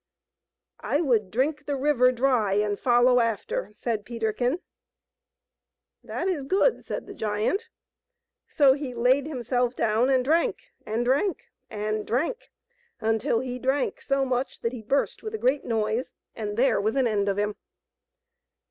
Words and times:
"I 0.79 0.99
would 0.99 1.29
drink 1.29 1.67
the 1.67 1.75
river 1.75 2.11
dry 2.11 2.53
and 2.53 2.79
follow 2.79 3.19
after," 3.19 3.69
said 3.75 4.03
Peterkin." 4.03 4.59
That 6.03 6.27
is 6.27 6.41
good,'* 6.43 6.83
said 6.83 7.05
the 7.05 7.13
giant. 7.13 7.69
So 8.47 8.73
he 8.73 8.95
laid 8.95 9.27
himself 9.27 9.75
down 9.75 10.09
and 10.09 10.25
drank 10.25 10.71
and 10.87 11.05
drank 11.05 11.51
and 11.69 12.07
drank, 12.07 12.51
until 12.99 13.41
he 13.41 13.59
drank 13.59 14.01
so 14.01 14.25
much 14.25 14.61
that 14.61 14.73
he 14.73 14.81
burst 14.81 15.21
with 15.21 15.35
a 15.35 15.37
great 15.37 15.65
noise, 15.65 16.15
and 16.33 16.57
there 16.57 16.81
was 16.81 16.95
an 16.95 17.05
end 17.05 17.29
of 17.29 17.37
him 17.37 17.55